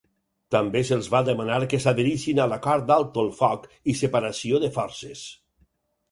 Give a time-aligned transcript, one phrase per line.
[0.53, 5.23] També se'ls va demanar que s'adherissin a l'Acord d'Alto el Foc i Separació de Forces.